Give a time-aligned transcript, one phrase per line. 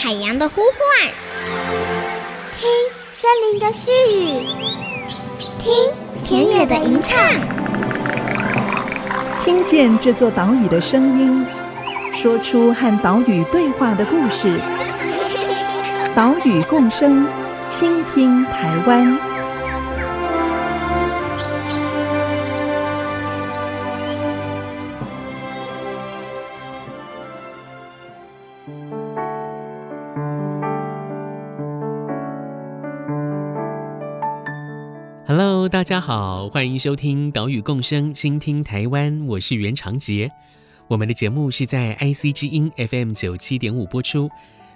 [0.00, 1.10] 海洋的呼唤，
[2.56, 2.70] 听
[3.16, 4.46] 森林的絮语，
[5.58, 5.74] 听
[6.24, 7.18] 田野的吟唱，
[9.42, 11.44] 听见这座岛屿的声音，
[12.12, 14.60] 说出和岛屿对话的故事。
[16.14, 17.26] 岛屿共生，
[17.66, 19.27] 倾听台湾。
[35.78, 40.28] 大家好，欢迎收听《岛屿共生，倾听台湾》，我是袁长杰。
[40.88, 44.28] 我们的节目是在 IC 之音 FM 九七点五播出，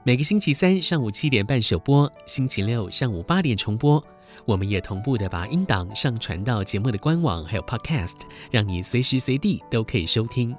[0.04, 4.00] 每个星期三上午七点半首播，星期六上午八点重播。
[4.44, 8.20] 我们也同步的把音档上传到节目的官网，还有 Podcast，
[8.52, 10.54] 让你随时随地都可以收听。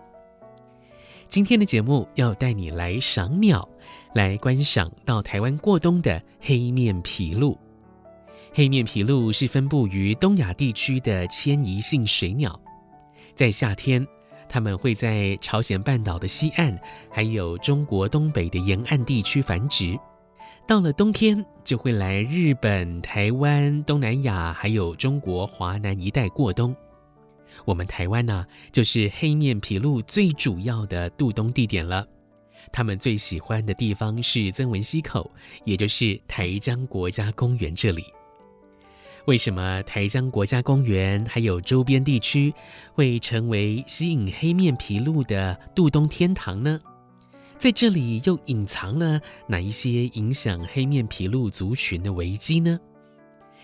[1.30, 3.66] 今天的节目要带你来赏鸟，
[4.13, 7.57] 来观赏到台湾过冬的黑面琵鹭。
[8.56, 12.58] 黑面琵鹭是分布于东亚地区的迁移性水鸟，
[13.34, 14.08] 在夏天，
[14.48, 19.98] 它们会在朝鲜半岛的西岸，还有中国东北的沿岸地区繁殖。
[20.68, 26.76] 到了冬天，就会来日本、台湾、东南亚，还有中国华南一带过冬。
[27.66, 32.08] 我们台湾呢、就是黑面琵鹭最主要的渡冬地点了。
[32.72, 35.30] 他们最喜欢的地方是曾文溪口，
[35.66, 38.06] 也就是台江国家公园这里。
[39.25, 42.53] 为什么台江国家公园还有周边地区
[42.93, 46.77] 会成为吸引黑面琵鹭的渡冬天堂呢？
[47.57, 52.77] 在这里又隐藏了哪一些影响黑面琵鹭族群的危机呢？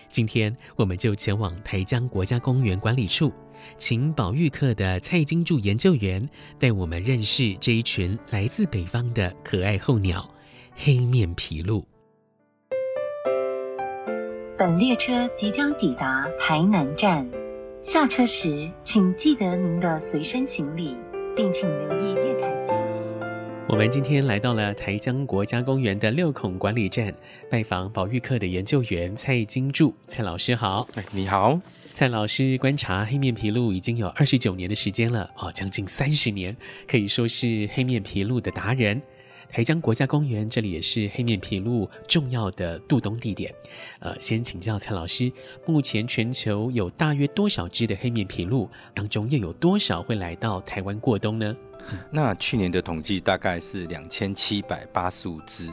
[0.08, 3.30] 今天我们就前往台江国家公园管理处，
[3.76, 6.26] 请保育课的蔡金柱研究员
[6.58, 10.26] 带我们认识这一群来自北方的可爱候鸟——
[10.74, 11.84] 黑面琵鹭。
[14.60, 17.26] 本列车即将抵达台南站，
[17.80, 20.94] 下车时请记得您的随身行李，
[21.34, 23.00] 并请留意月台间隙。
[23.70, 27.14] 我们今天来到了台江国家公园的六孔管理站，
[27.48, 29.94] 拜访保育课的研究员蔡金柱。
[30.06, 30.86] 蔡老师好。
[30.94, 31.58] 哎，你好。
[31.94, 36.54] 蔡老师观察黑面琵鹭已经有二十九年的时间了，哦，将近三十年，
[36.86, 39.00] 可以说是黑面琵鹭的达人。
[39.50, 43.52] 台江国家公园这里也是黑面琵鹭重要的渡冬地点。
[43.98, 45.30] 呃，先请教蔡老师，
[45.66, 48.68] 目前全球有大约多少只的黑面琵鹭？
[48.94, 51.56] 当中又有多少会来到台湾过冬呢？
[52.12, 55.68] 那去年的统计大概是两千七百八十五只，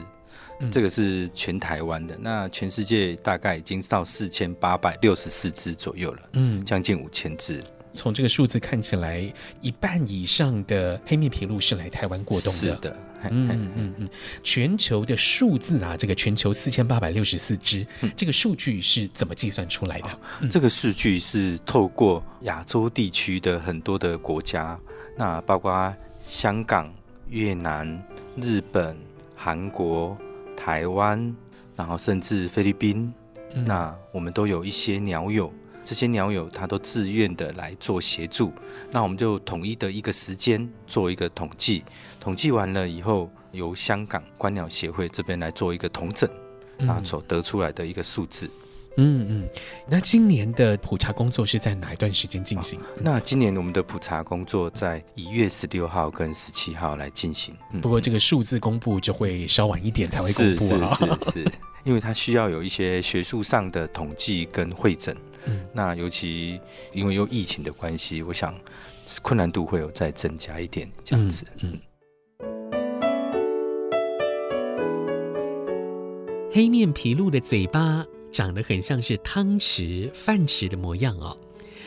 [0.72, 2.18] 这个是全台湾的。
[2.20, 7.62] 那全世界大概已经到四千八百六十四只左右了，嗯，将近五千只。
[7.94, 12.58] 从这个数字看起来，一半以上的黑面琵鹭是来台湾过冬的。
[12.58, 12.96] 是的，
[13.30, 14.08] 嗯嗯嗯。
[14.42, 17.86] 全球的数字啊，这个全球四千八百六十四只，
[18.16, 20.08] 这个数据是怎么计算出来的？
[20.08, 24.78] 哦、这个数据是透过亚洲地区的很多的国家，
[25.16, 26.92] 那包括香港、
[27.28, 28.02] 越南、
[28.36, 28.96] 日本、
[29.34, 30.16] 韩国、
[30.56, 31.34] 台湾，
[31.76, 33.12] 然后甚至菲律宾，
[33.54, 35.52] 嗯、那我们都有一些鸟友。
[35.84, 38.52] 这些鸟友他都自愿的来做协助，
[38.90, 41.82] 那我们就统一的一个时间做一个统计，
[42.20, 46.28] 统计完了以后，由香港观鸟协会这边来做一个统整，
[46.78, 48.50] 那所得出来的一个数字。
[49.00, 49.48] 嗯嗯，
[49.88, 52.80] 那今年的普查工作是在哪一段时间进行？
[53.00, 57.54] 那今年我们的普查工作在一月十六号跟十七号来进行。
[57.80, 61.52] 不过这个数字公布就会稍晚一点才会公布啊，是是是，是，
[61.84, 65.16] 因为它需要有一些学术上的统计跟会诊。
[65.44, 66.60] 嗯，那尤其
[66.92, 68.52] 因为有疫情的关系，我想
[69.22, 71.46] 困难度会有再增加一点这样子。
[71.62, 71.78] 嗯，
[76.58, 81.38] 黑面琵鹭的嘴巴长得很像是汤匙、饭匙的模样哦，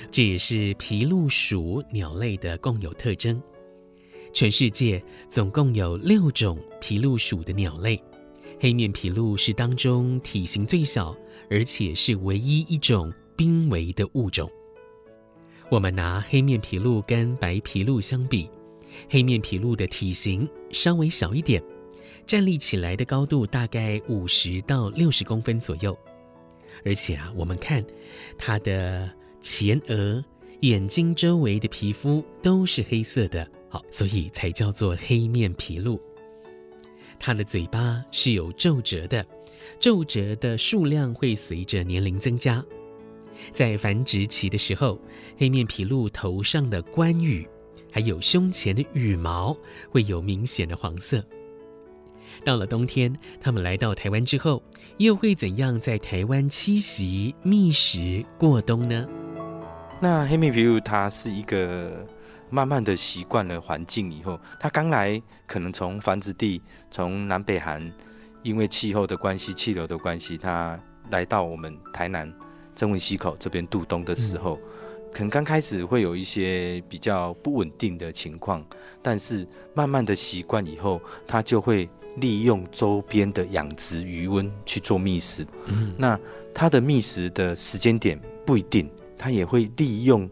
[0.10, 3.44] 这也是琵鹭属鸟类的共有特征。
[4.32, 8.02] 全世界总共有六种琵鹭属的鸟类，
[8.62, 11.14] 黑面琵鹭是当中体型最小，
[11.50, 13.14] 而且是唯一一种。
[13.36, 14.50] 濒危的物种。
[15.70, 18.50] 我们拿黑面琵鹭跟白琵鹭相比，
[19.10, 21.62] 黑面琵鹭的体型稍微小一点，
[22.26, 25.98] 站立起来的高度大概五十到六十公分左右。
[26.86, 27.84] 而且啊，我们看
[28.38, 29.10] 它的
[29.42, 30.24] 前额、
[30.62, 36.00] 眼睛周围的皮肤都是黑色的，好，所以才叫做黑面琵鹭。
[37.20, 39.24] 它的嘴巴是有皱褶的，
[39.80, 42.64] 皱褶的数量会随着年龄增加。
[43.54, 45.00] 在繁殖期的时候，
[45.38, 47.48] 黑面琵鹭头上的冠羽，
[47.92, 49.56] 还有胸前的羽毛
[49.90, 51.24] 会有明显的黄色。
[52.44, 54.62] 到了冬天，他们来到台湾之后，
[54.98, 59.08] 又会怎样在台湾栖息、觅食、过冬呢？
[60.00, 62.06] 那黑面琵鹭它是一个
[62.50, 67.92] 慢慢的习惯了环境以后，它刚来可能从繁殖地，从南北韩，
[68.44, 70.80] 因为气候的关系、气流的关系，它
[71.12, 72.32] 来到我们台南
[72.76, 74.56] 曾文溪口这边度冬的时候。
[74.56, 74.68] 嗯
[75.14, 78.66] 可能刚开始会有一些比较不稳定的情况，
[79.02, 85.46] 但是慢慢的习惯以后，它就会利用周边的养殖余温去做觅食。
[85.66, 86.20] 嗯，那
[86.54, 90.30] 它的觅食的时间点不一定，它也会利用，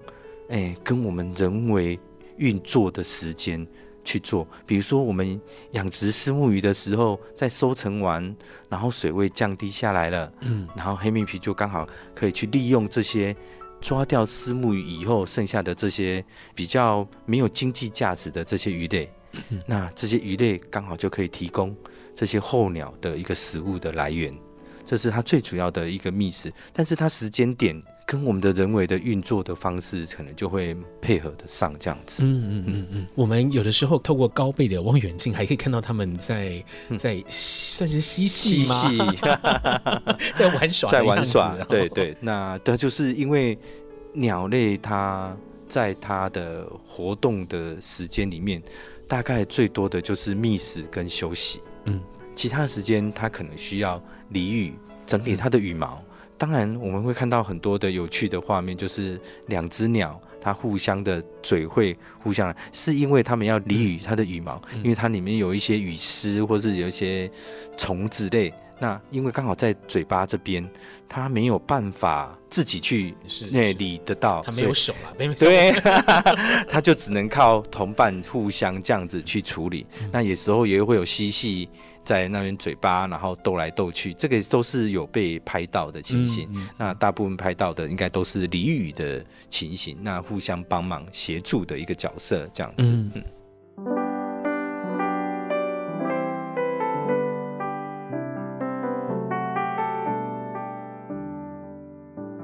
[0.49, 1.99] 哎，跟我们人为
[2.37, 3.65] 运作的时间
[4.03, 4.47] 去做。
[4.65, 5.39] 比如说我们
[5.71, 8.35] 养殖虱目鱼的时候，在收成完，
[8.69, 13.35] 然后水位降低下来了，嗯，然后黑面皮就刚好可以去利用这些。
[13.81, 16.21] 抓掉虱目鱼以后，剩下的这些
[16.53, 19.09] 比较没有经济价值的这些鱼类，
[19.65, 21.75] 那这些鱼类刚好就可以提供
[22.15, 24.33] 这些候鸟的一个食物的来源，
[24.85, 26.51] 这是它最主要的一个觅食。
[26.73, 32.23] 但是它时间点跟我们的人为的运作的方式，可能就会配合得上这样子。
[32.23, 33.07] 嗯嗯嗯嗯。
[33.13, 36.63] 我们有的时候透过高倍的望远镜，还可以看到他们在
[36.97, 38.75] 在算是嬉戏吗？
[38.89, 39.17] 嬉戏
[40.35, 41.55] 在玩耍，在玩耍。
[41.69, 43.55] 对对，那它就是因为
[44.13, 45.37] 鸟类它
[45.67, 48.59] 在它的活动的时间里面，
[49.09, 51.61] 大概最多的就是觅食跟休息。
[51.85, 51.99] 嗯，
[52.35, 54.73] 其他的时间它可能需要理羽，
[55.05, 56.01] 整理它的羽毛。
[56.37, 67.29] 当然，我们会看到很多的有趣的画面，就是两只鸟它互相的嘴会互相，是因为它们要理羽它的羽毛，因为它里面有一些羽丝或是有一些
[67.77, 68.53] 虫子类。
[68.79, 70.67] 那因为刚好在嘴巴这边，
[71.07, 73.13] 他没有办法自己去
[73.51, 75.71] 那理得到，他没有手啊，没有手，对，
[76.69, 79.85] 他就只能靠同伴互相这样子去处理。
[80.01, 81.67] 嗯、那有时候也会有嬉戏
[82.03, 86.47] 在那边嘴巴，然后斗来斗去，这个都是有被拍到的情形。
[86.53, 92.93] 嗯嗯、那大部分拍到的应该都是俚语的情形，那互相帮忙协助的一个角色这样子。
[92.93, 93.23] 嗯。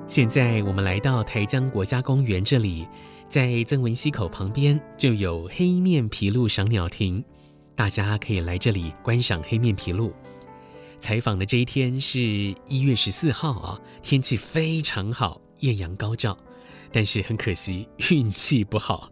[0.08, 2.88] 现在我们来到台江国家公园这里，
[3.28, 7.24] 在曾文溪口旁边就有黑面琵鹭赏鸟亭，
[7.76, 10.14] 大家可以来这里观赏黑面琵鹭。
[11.00, 12.22] 采访的这一天是
[12.68, 16.38] 一月十四号啊，天气非常好，艳阳高照，
[16.92, 19.12] 但是很可惜运气不好，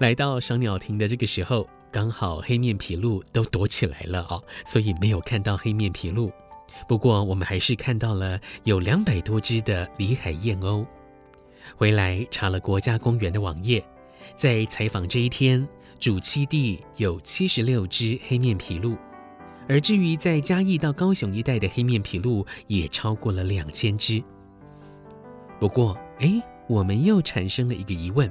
[0.00, 6.30] 来到赏鸟亭的这个时候，刚好黑面琵鹭都躲起来了啊，所以没有看到黑面琵鹭。
[6.86, 10.86] 不过，我们还是看到了有两百多只的里海燕鸥。
[11.76, 13.84] 回来查了国家公园的网页，
[14.36, 15.66] 在采访这一天，
[15.98, 18.96] 主栖地有七十六只黑面琵鹭，
[19.68, 24.22] 而至于在嘉义到高雄一带的黑面琵鹭，也超过了两千只。
[25.58, 28.30] 不过，哎，我们又产生了一个疑问：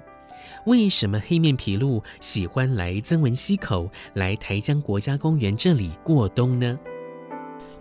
[0.66, 6.80] 为什么黑面琵鹭喜欢来曾文溪口、来台江国家公园这里过冬呢？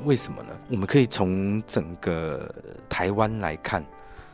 [0.03, 0.59] 为什么呢？
[0.69, 2.53] 我们可以从整个
[2.89, 3.85] 台湾来看，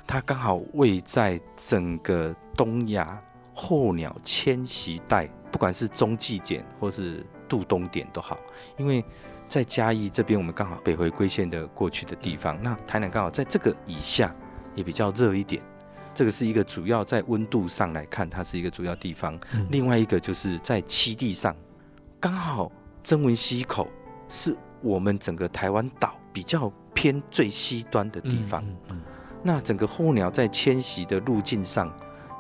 [0.07, 3.21] 它刚好位在整个东亚
[3.55, 8.39] 候鸟迁徙带，不管是中继点或是渡冬点都好。
[8.77, 9.05] 因为
[9.49, 14.35] 在嘉义这边，我们刚好北回归线的过去的地方，那台南刚好在这个以下，
[14.75, 15.63] 也比较热一点。
[16.15, 19.39] 这个是一个主要在温度上来看，它是一个主要地方。
[19.69, 21.55] 另外一个就是在栖地上，
[22.19, 22.73] 刚好
[23.05, 23.87] 曾文溪口
[24.29, 24.57] 是。
[24.83, 29.03] 我们整个台湾岛比较偏最西端的地方，嗯嗯嗯、
[29.43, 31.95] 那整个候鸟在迁徙的路径上，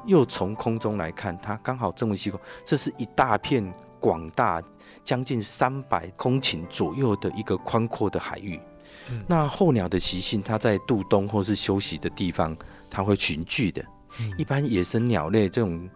[0.06, 4.62] 又从空中来看，它刚好曾文溪口，这是一大片广大
[5.04, 8.60] 将近三百公顷左右的一个宽阔的海域。
[9.10, 12.56] 嗯、那候鸟的习性，它在渡冬或是休息的地方，
[12.88, 13.84] 它会群聚的。
[14.20, 15.88] 嗯、一般野生鸟类这种。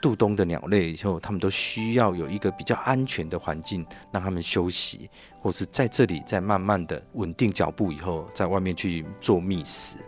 [0.00, 5.08] 渡冬的鸟类以后，他们都需要有一个比较安全的环境，让他们休息，
[5.40, 9.98] 或是在这里再慢慢的稳定脚步以后，在外面去做觅食。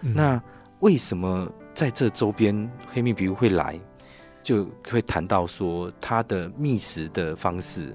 [0.00, 0.42] 嗯、那
[0.80, 3.80] 为什么在这周边黑面琵鹭会来，
[4.42, 7.94] 就会谈到说它的觅食的方式？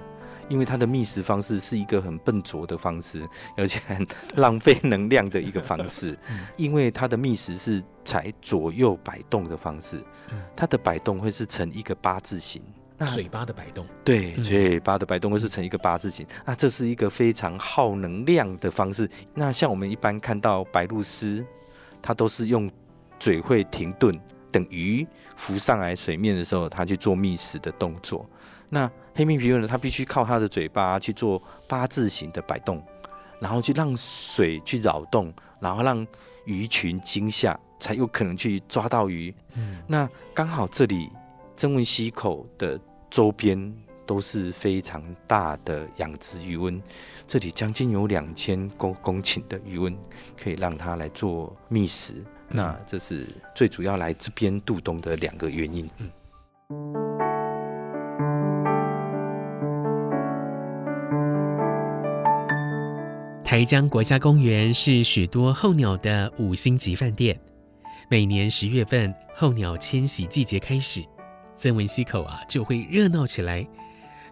[0.51, 4.05] 因为它的觅食方式是一个很笨拙的方式， 而且很
[4.35, 6.17] 浪费能量的一个方式。
[6.57, 10.03] 因为它的觅食是采左右摆动的方式，
[10.53, 12.61] 它的摆动会是呈一个八字形。
[12.97, 16.27] 那嘴巴的摆动，对，嘴巴的摆动会是呈一个八字形。
[16.45, 19.09] 那这是一个非常耗能量的方式。
[19.33, 21.43] 那像我们一般看到白鹭鸶，
[22.01, 22.69] 它都是用
[23.19, 24.19] 嘴会停顿，
[24.51, 28.29] 等鱼浮上来水面的时候，它去做觅食的动作。
[28.69, 32.81] 那黑面琵鹭呢，它必须靠它的嘴巴去做八字形的摆动，
[33.39, 36.05] 然后去让水去扰动，然后让
[36.45, 39.33] 鱼群惊吓，才有可能去抓到鱼。
[39.55, 41.09] 嗯，那刚好这里
[41.57, 43.73] 曾文溪口的周边
[44.05, 46.81] 都是非常大的养殖鱼温，
[47.27, 49.95] 这里将近有两千公公顷的鱼温，
[50.41, 52.23] 可以让它来做觅食。
[52.47, 55.89] 那这是最主要来这边渡冬的两个原因。
[55.97, 56.09] 嗯。
[63.51, 67.37] 台江国家公园是许多候鸟的五星级饭店。
[68.07, 71.03] 每年十月份候鸟迁徙季节开始，
[71.57, 73.67] 曾文溪口啊就会热闹起来。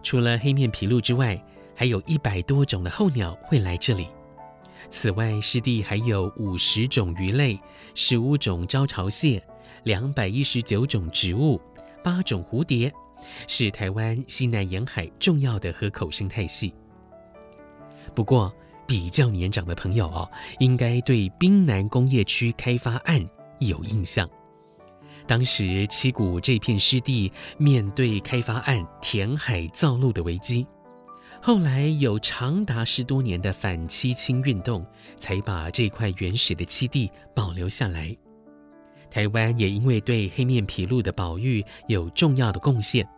[0.02, 1.38] 除了黑面琵鹭之外，
[1.76, 4.08] 还有一百多种的候鸟会来这里。
[4.90, 7.60] 此外，湿地还有五十种鱼类、
[7.94, 9.42] 十五种招潮蟹、
[9.82, 11.60] 两百一十九种植物、
[12.02, 12.90] 八种蝴蝶，
[13.46, 16.72] 是台湾西南沿海重要的河口生态系。
[18.14, 18.50] 不过，
[18.90, 20.28] 比较年长的朋友哦，
[20.58, 23.24] 应该对滨南工业区开发案
[23.60, 24.28] 有印象。
[25.28, 30.66] 当时七股这片湿地面对开发案填海造陆的危机。
[31.40, 34.84] 后来有长达十多年的反栖青运动，
[35.16, 38.12] 才把这块原始的七地保留下来。
[39.08, 43.08] 台湾也因为对黑面琵鹭的保育有重要的贡献，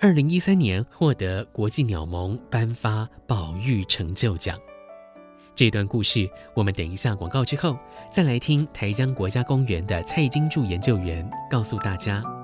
[0.00, 4.58] 二零一三年获得国际鸟盟颁发保育成就奖。
[5.54, 7.76] 这段故事我们等一下广告之后
[8.10, 12.41] 再来听台江国家公园的蔡金柱研究员告诉大家。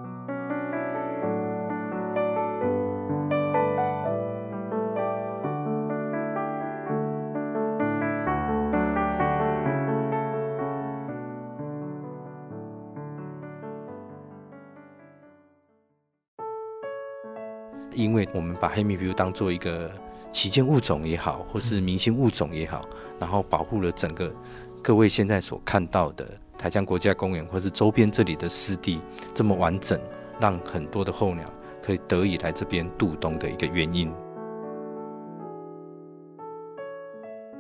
[18.04, 19.90] 因为我们把黑面琵鹭当做一个
[20.30, 22.88] 旗舰物种也好，或是明星物种也好，
[23.18, 24.32] 然后保护了整个
[24.80, 26.24] 各位现在所看到的
[26.56, 29.00] 台江国家公园，或是周边这里的湿地
[29.34, 30.00] 这么完整，
[30.40, 31.44] 让很多的候鸟
[31.82, 34.08] 可以得以来这边度冬的一个原因。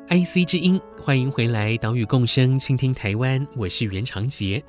[0.08, 4.62] IC 之音，欢迎回来，岛屿共生，倾听台湾，我是袁长杰。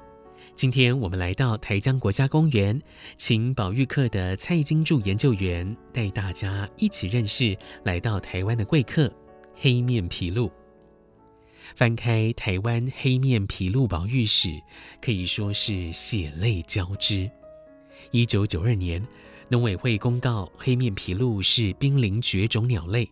[0.59, 2.77] 今天我们来到台江国家公园，
[3.15, 9.09] 请保育课的蔡金柱研究员带大家一起认识来到台湾的贵客——
[9.55, 10.51] 黑面琵鹭。
[11.77, 14.49] 翻开台湾黑面琵鹭保育史，
[15.01, 17.31] 可以说是血泪交织。
[18.11, 19.01] 一九九二年，
[19.47, 23.09] 农委会公告黑面琵鹭是濒临绝种鸟类，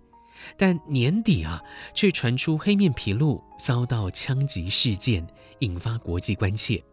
[0.58, 1.64] 但年底啊，
[1.94, 5.26] 却传出黑面琵鹭遭到枪击事件，
[5.60, 6.84] 引发国际关切。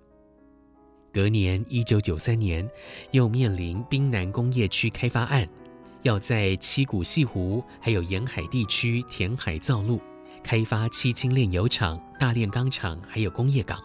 [1.15, 2.69] 隔年，一九九三年，
[3.13, 5.49] 又面临滨南工业区开发案，
[6.03, 10.01] 要在七股潟湖还有沿海地区填海造陆，
[10.43, 13.81] 开发七轻炼油厂、大炼钢厂还有工业港。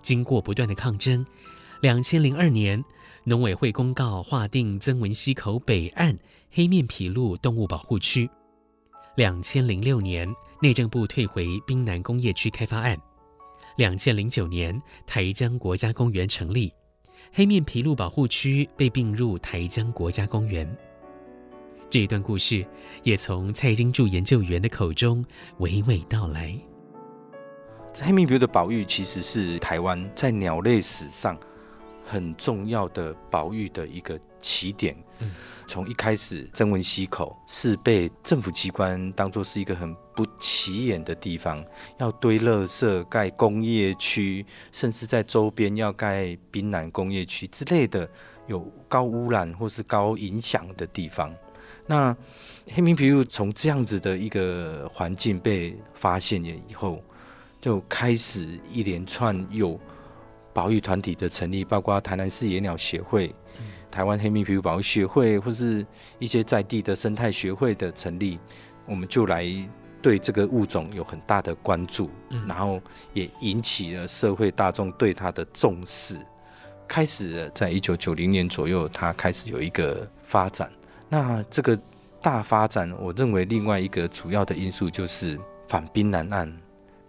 [0.00, 1.26] 经过不断的抗争，
[1.80, 2.82] 两千零二年，
[3.24, 6.16] 农委会公告划定曾文溪口北岸
[6.52, 8.30] 黑面琵鹭动物保护区。
[9.16, 12.96] 两千零六年，内政部退回滨南工业区开发案。
[13.78, 16.74] 两千零九年，台江国家公园成立，
[17.32, 20.68] 黑面琵鹭保护区被并入台江国家公园。
[21.88, 22.66] 这一段故事
[23.04, 25.24] 也从蔡金柱研究员的口中
[25.60, 26.58] 娓娓道来。
[28.02, 31.38] 黑面琵鹭的保育其实是台湾在鸟类史上
[32.04, 34.96] 很重要的保育的一个起点。
[35.66, 41.62] 从一开始，曾文溪口是被政府机关当作是一个很不起眼的地方，
[41.98, 48.08] 要堆垃圾、盖工业区，甚至在周边要盖滨南工业区之类的
[48.46, 51.34] 有高污染或是高影响的地方。
[51.86, 52.16] 那
[52.70, 57.02] 黑面琵鹭从这样子的一个环境被发现了以后，
[57.60, 59.78] 就开始一连串有
[60.54, 63.34] 保育团体的成立，包括台南市野鸟协会。
[63.90, 65.86] 台湾黑面琵鹭保护学会，或是
[66.18, 68.38] 一些在地的生态学会的成立，
[68.86, 69.46] 我们就来
[70.00, 72.10] 对这个物种有很大的关注，
[72.46, 72.80] 然后
[73.12, 76.18] 也引起了社会大众对它的重视。
[76.86, 80.72] 开始了在一九九零年左右，它开始有一个发展。
[81.08, 81.78] 那这个
[82.22, 86.50] 大发展，我认为另外一个主要的因素就是反滨南岸。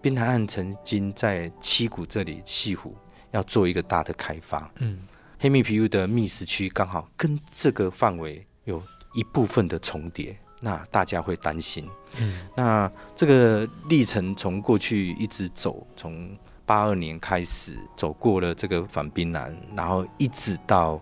[0.01, 2.95] 滨南岸曾经在七股这里西湖
[3.31, 4.99] 要做一个大的开发，嗯。
[5.41, 11.87] 黑面琵鹭的觅食区刚好跟这个范围有一部分的重叠，那大家会担心。
[12.17, 21.01] 嗯，那这个历程从过去一直走，从八二年开始走过了这个反滨南，然后一直到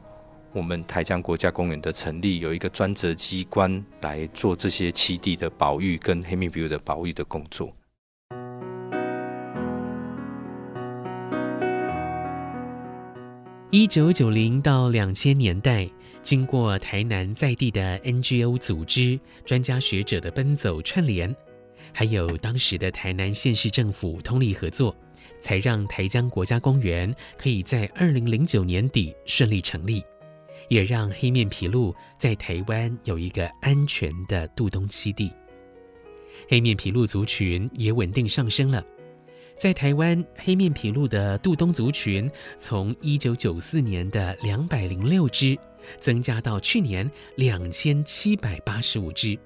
[0.54, 7.74] 我们台江国家公园的成立，有一个专责机关来做这些栖地的保育跟黑面琵鹭的保育的工作。
[13.70, 15.90] 一九九零到两千年代，
[16.22, 21.36] 经过台南在地的 NGO 组织、专家学者的奔走串联，
[21.92, 24.96] 还有当时的台南县市政府通力合作，
[25.42, 30.02] 才让台江国家公园可以在二零零九年底顺利成立，
[30.70, 35.30] 也让黑面琵鹭在台湾有一个安全的渡冬栖地，
[36.48, 38.82] 黑面琵鹭族群也稳定上升了。
[39.58, 45.58] 在台湾，黑面琵鹭的渡冬族群从一九九四年的两百零六只，
[46.00, 49.38] 增加到去年两千七百八十五只。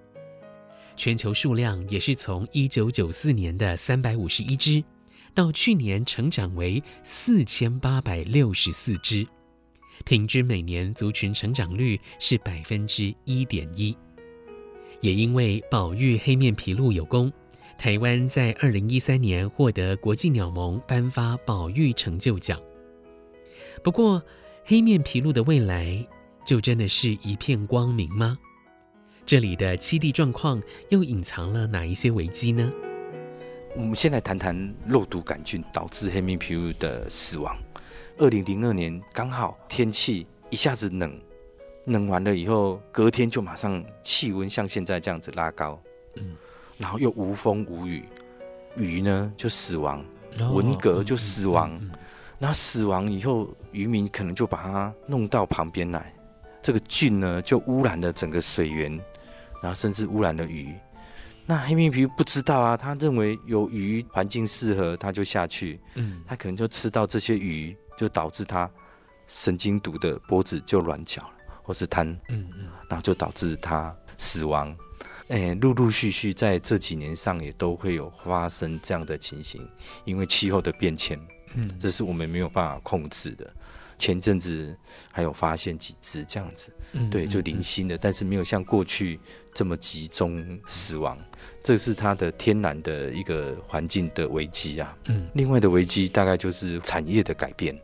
[0.97, 4.83] 全球数量也是从一九九四年的三百五十一只，
[5.33, 9.25] 到去年成长为四千八百六十四只，
[10.03, 13.95] 平均每年族群成长率是百分之一点一。
[14.99, 17.31] 也因为保育黑面琵鹭有功。
[17.81, 22.61] 台湾在二零一三年获得国际鸟盟颁发保育成就奖。
[23.83, 24.21] 不过，
[24.63, 26.07] 黑面琵鹭的未来
[26.45, 28.37] 就真的是一片光明吗？
[29.25, 32.71] 这里的栖地状况又隐藏了哪一些危机呢？
[33.75, 37.57] 我们先来谈谈肉毒杆菌导致黑面琵鹭的死亡。
[38.19, 41.19] 二零零二年刚好天气一下子冷，
[41.85, 45.81] 冷完了以后，隔天就马上气温像现在这样子拉高。
[46.17, 46.37] 嗯。
[46.81, 48.03] 然后又无风无雨，
[48.75, 50.03] 鱼呢就死亡，
[50.51, 51.79] 文革就死亡。
[52.39, 56.11] 那死亡以后，渔民可能就把它弄到旁边来，
[56.59, 58.91] 这个菌呢就污染了整个水源，
[59.61, 60.73] 然后甚至污染了鱼。
[61.45, 65.79] 那黑面琵鹭不知道啊，他认为有鱼环境适合，他就下去。
[65.93, 68.67] 嗯，他可能就吃到这些鱼，就导致他
[69.27, 72.07] 神经毒的脖子就软脚了，或是瘫。
[72.29, 74.75] 嗯嗯，然后就导致他死亡。
[75.31, 79.65] 哎，陆陆续续在这几年上也都会有发生这样的情形，
[80.03, 81.17] 因为气候的变迁，
[81.55, 83.49] 嗯，这是我们没有办法控制的。
[83.97, 84.75] 前阵子
[85.09, 89.17] 还有发现几只这样子，嗯、对，就零星的，但是没有像过去
[89.53, 91.17] 这么集中死亡，
[91.63, 94.97] 这是它的天然的一个环境的危机啊。
[95.05, 97.79] 嗯，另外的危机大概就是产业的改变，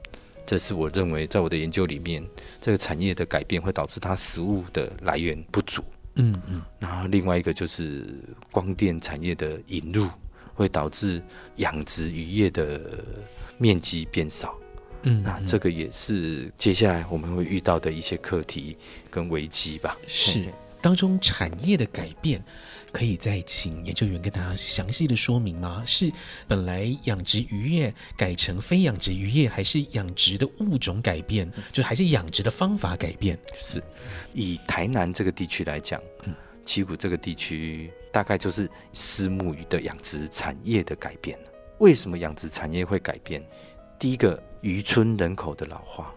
[0.45, 2.21] 这是我认为在我的研究里面，
[2.59, 5.81] 这个产业的改变会导致它食物的来源不足。
[6.17, 8.05] 嗯嗯，然后另外一个就是
[8.51, 10.07] 光电产业的引入，
[10.53, 11.21] 会导致
[11.57, 13.03] 养殖渔业的
[13.57, 14.53] 面积变少。
[15.03, 18.75] 嗯，那这个也是接下来我们会遇到的一些课题
[19.09, 19.95] 跟危机吧。
[20.07, 20.45] 是
[20.81, 22.43] 当中产业的改变。
[22.91, 25.83] 可以再请研究员跟大家详细的说明吗？
[25.85, 26.11] 是
[26.47, 31.51] 本来养殖渔业改成非养殖渔业，还是养殖的物种改变？
[31.71, 33.37] 就还是养殖的方法改变？
[33.53, 33.83] 是
[34.33, 36.33] 以台南这个地区来讲，嗯，
[36.65, 41.37] 七股这个地区大概就是私目鱼的养殖产业的改变。
[41.79, 43.45] 为什么养殖产业会改变？
[43.99, 46.11] 第一个，渔村人口的老化，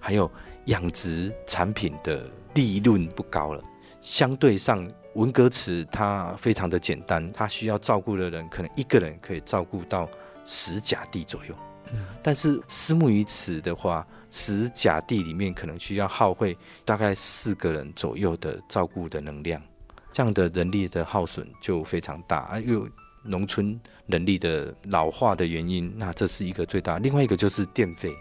[0.00, 0.30] 还有
[0.66, 3.62] 养殖产品的利润不高了，
[4.00, 4.88] 相对上。
[5.14, 10.08] 文革词它非常的简单，它需要照顾的人可能一个人可以照顾到
[10.44, 11.54] 十甲地左右。
[11.92, 19.62] 嗯，但是虱目鱼池的话，十甲地里面可能需要耗费大概四个人左右的照顾的能量，
[20.12, 22.38] 这样的人力的耗损就非常大。
[22.38, 22.88] 啊，又
[23.22, 26.98] 农村人力的老化的原因，那这是一个最大。
[26.98, 28.12] 另外一个就是电费，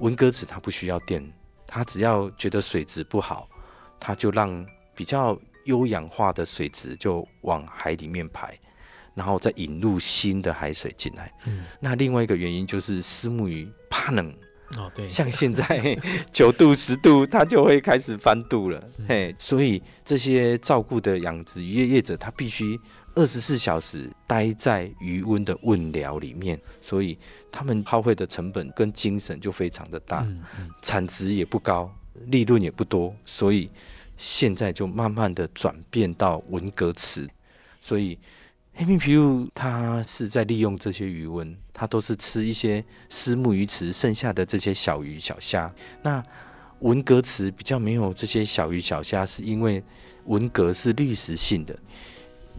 [0.00, 1.24] 文革池它不需要电，
[1.64, 3.48] 它只要觉得水质不好，
[4.00, 4.66] 它就让
[4.96, 5.38] 比较。
[5.64, 8.58] 优氧化的水质就往海里面排，
[9.14, 11.32] 然后再引入新的海水进来。
[11.46, 14.34] 嗯，那另外一个原因就是丝木鱼怕冷
[14.76, 15.96] 哦，对，像现在
[16.32, 18.82] 九度十度，它就会开始翻肚了。
[18.98, 22.78] 嗯、嘿，所以这些照顾的养殖渔业业者，他必须
[23.14, 27.16] 二十四小时待在鱼温的温疗里面，所以
[27.52, 31.94] 他们耗费的成本跟精神就非常的大，嗯嗯、产值也不高，
[32.26, 33.70] 利润也不多，所以。
[34.16, 37.28] 现在就慢慢的转变到文革池，
[37.80, 38.18] 所以
[38.74, 45.72] 黑面琵鹭它是在利用这些鱼纹，它都是吃一些虱目鱼池剩下的这些小鱼小虾。
[46.02, 46.22] 那
[46.80, 49.82] 文革池比较没有这些小鱼小虾，是因为
[50.26, 51.76] 文革是滤食性的，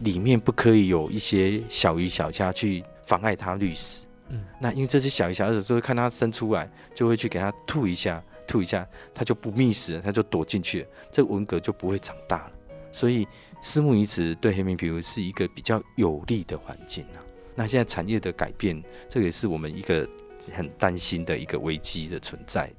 [0.00, 4.04] 里面不可以有一些小鱼小虾去妨碍它滤食。
[4.28, 8.22] 嗯，那因为这些小鱼小虾有时候看它生出来，就会去给它吐一下。
[8.46, 12.52] 吐一下，它就不觅食了，它就躲进去了，这文蛤就不会长大了。
[12.92, 13.26] 所以，
[13.60, 17.20] 虱目鱼池对黑面琵鹭是一个比较有利的环境啊。
[17.54, 20.08] 那现在产业的改变，这也是我们一个
[20.52, 22.72] 很担心的一个危机的存在。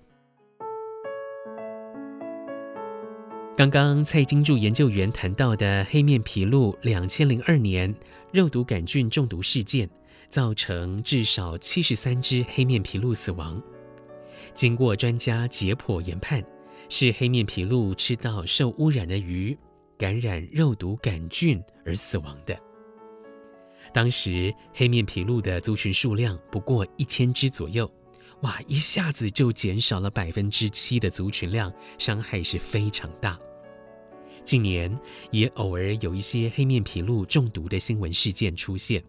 [3.56, 7.94] 刚刚蔡金柱研究员谈到的黑面琵鹭两千零二年
[8.32, 9.90] 肉毒杆菌中毒事件，
[10.30, 13.62] 造成至少七十三只黑面琵鹭死亡。
[14.58, 16.44] 经过专家解剖研判，
[16.90, 19.56] 是黑面琵鹭吃到受污染的鱼，
[20.00, 22.60] 感染肉毒杆菌而死亡的。
[23.94, 27.88] 当时黑面琵鹭的族群数量不过一千只左右，
[28.42, 33.38] 哇，一下子就减少了百分之七的族群量，伤害是非常大。
[34.44, 34.92] 近年
[35.30, 39.04] 也偶尔有一些黑面琵鹭中毒的新闻事件出现。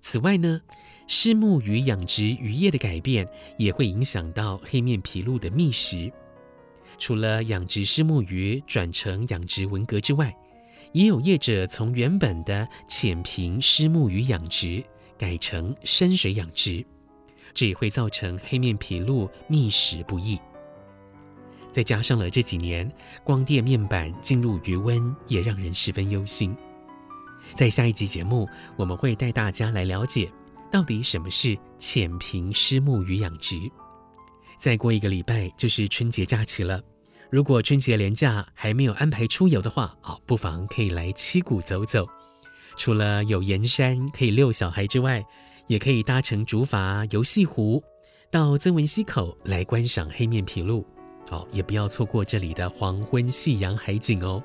[0.00, 0.60] 此外呢，
[1.06, 6.10] 虱目鱼养殖渔业的改变也会影响到黑面琵鹭的觅食。
[6.98, 10.34] 除了养殖虱目鱼转成养殖文蛤之外，
[10.92, 14.82] 也有业者从原本的浅平虱目鱼养殖
[15.18, 16.84] 改成深水养殖，
[17.52, 20.38] 这也会造成黑面琵鹭觅食不易。
[21.72, 22.88] 再加上了这几年
[23.24, 26.56] 光电面板进入余温，也让人十分忧心。
[27.54, 30.30] 在下一集节目，我们会带大家来了解
[30.74, 33.56] 到底什么是浅平虱目鱼养殖。
[34.58, 36.82] 再过一个礼拜就是春节假期了，
[37.30, 42.04] 如果春节连假还没有安排出游的话，啊，不妨可以来七股走走。
[42.76, 45.24] 除了有盐山可以遛小孩之外，
[45.68, 47.80] 也可以搭乘竹筏游西湖，
[48.28, 50.84] 到曾文溪口来观赏黑面琵鹭。
[51.30, 54.42] 哦，也不要错过这里的黄昏夕阳海景哦。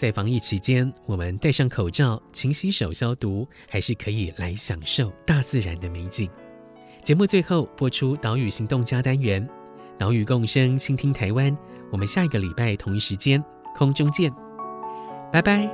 [0.00, 6.26] 在防疫期间，我们戴上口罩、勤洗手、消毒，还是可以来享受大自然的美景。
[7.02, 9.46] 节目最后播出岛屿行动家单元，
[9.98, 11.54] 岛屿共生，倾听台湾。
[11.92, 13.44] 我们下一个礼拜同一时间
[13.76, 14.32] 空中见，
[15.30, 15.68] 拜拜。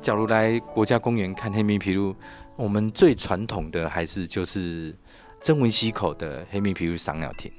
[0.00, 2.14] 假如来国家公园看黑面琵鹭，
[2.54, 4.96] 我们最传统的还是就是。
[5.42, 7.50] 曾文溪口的黑面琵鹭赏鸟亭，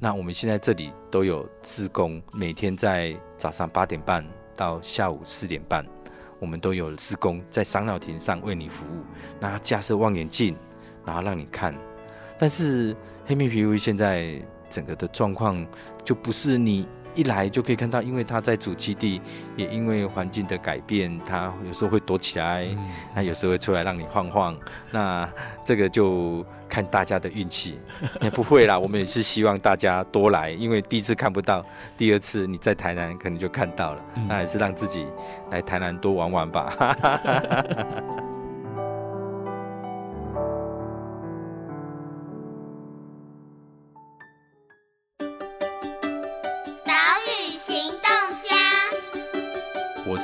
[0.00, 4.24] 那我们现在这里都有自工，每天在早上八点半
[4.56, 5.86] 到下午四点半，
[6.38, 9.04] 我们都有自工在商鸟亭上为你服务，
[9.40, 10.56] 那架设望远镜，
[11.04, 11.74] 然后让你看。
[12.38, 12.94] 但是
[13.26, 15.66] 黑面琵鹭现在整个的状况
[16.04, 16.86] 就不是你。
[17.18, 19.20] 一来就可以看到，因为它在主基地，
[19.56, 22.64] 也因为环境的改变，它有时候会躲起来，
[23.12, 24.56] 那、嗯、有时候会出来让你晃晃。
[24.92, 25.28] 那
[25.64, 27.80] 这个就看大家的运气，
[28.20, 28.78] 也不会啦。
[28.78, 34.00] 我们也是希望大家多来，因为第一次看不到，第二次你在台南可能就看到了。
[34.14, 35.04] 嗯、那还是让自己
[35.50, 36.72] 来台南多玩玩吧。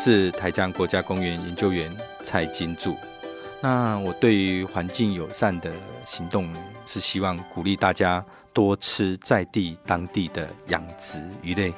[0.05, 1.91] 是台江国家公园研究员
[2.23, 2.95] 蔡金柱。
[3.63, 5.73] 那我对于环境友善的
[6.05, 6.47] 行动，
[6.85, 11.73] 是希望鼓励大家多吃在地当地的养殖鱼类，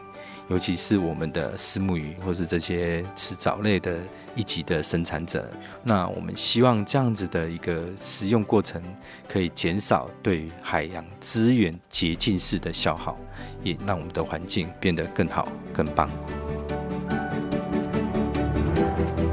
[0.48, 3.96] 尤其是我们的虱目鱼，或是这些吃藻类的
[4.34, 5.48] 一级的生产者。
[5.84, 8.82] 那我们希望这样子的一个食用过程，
[9.28, 13.16] 可以减少对海洋资源洁净式的消耗，
[13.62, 16.10] 也让我们的环境变得更好、更棒。